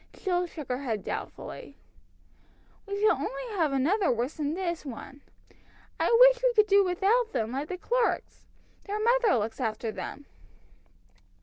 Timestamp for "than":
4.33-4.55